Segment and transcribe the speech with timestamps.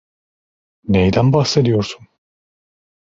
[0.83, 2.07] Neyden bahsediyorsun?